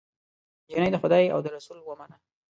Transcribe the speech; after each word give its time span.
جینۍ 0.69 0.89
د 0.91 0.95
خدای 1.03 1.25
او 1.33 1.39
د 1.45 1.47
رسول 1.55 1.77
ومنه 1.81 2.15